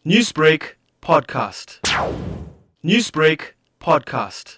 [0.00, 1.84] Newsbreak podcast.
[2.80, 3.52] Newsbreak
[3.84, 4.56] podcast.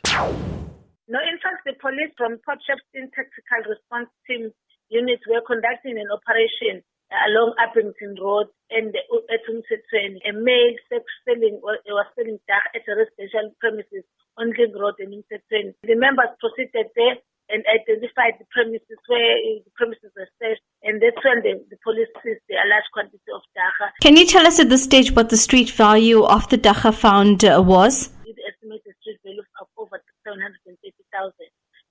[1.10, 4.54] No, in fact, the police from Port Shepstone Tactical Response Team
[4.86, 6.86] units were conducting an operation
[7.26, 10.22] along Uppington Road and at Umsetsweni.
[10.22, 14.06] A male sex selling was selling dark at a residential premises
[14.38, 15.74] on King Road in Umsetsweni.
[15.82, 17.18] The members proceeded there
[17.50, 20.62] and identified the premises where the premises were searched,
[20.92, 23.88] and that's when the, the police seized a large quantity of dagga.
[24.02, 27.46] Can you tell us at this stage what the street value of the dagga found
[27.46, 28.10] uh, was?
[28.26, 31.32] It estimated street value of over 730,000,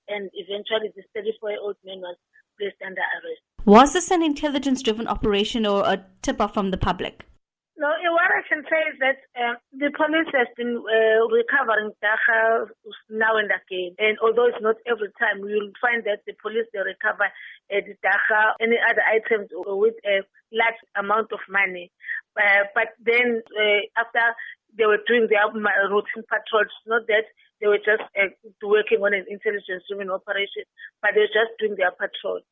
[0.08, 2.16] and eventually this 34-year-old man was
[2.56, 3.42] placed under arrest.
[3.64, 7.26] Was this an intelligence-driven operation or a tip-off from the public?
[7.82, 12.70] No, what I can say is that uh, the police has been uh, recovering dagga
[13.10, 13.98] now and again.
[13.98, 17.98] And although it's not every time, you'll find that the police they recover uh, the
[17.98, 20.22] dagga, any other items with a
[20.54, 21.90] large amount of money.
[22.38, 24.30] Uh, but then uh, after
[24.78, 27.26] they were doing their routine patrols, not that
[27.58, 28.30] they were just uh,
[28.62, 30.62] working on an intelligence-driven operation,
[31.02, 32.46] but they were just doing their patrol.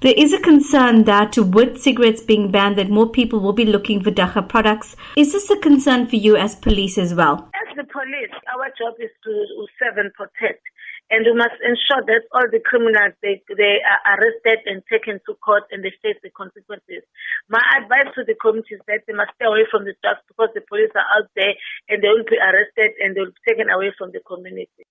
[0.00, 4.00] There is a concern that with cigarettes being banned, that more people will be looking
[4.00, 4.96] for dagga products.
[5.14, 7.52] Is this a concern for you as police as well?
[7.52, 9.32] As the police, our job is to
[9.76, 10.64] serve and protect.
[11.12, 15.36] And we must ensure that all the criminals they, they are arrested and taken to
[15.44, 17.04] court and they face the consequences.
[17.52, 20.48] My advice to the community is that they must stay away from the drugs because
[20.56, 21.52] the police are out there
[21.92, 24.88] and they will be arrested and they will be taken away from the community.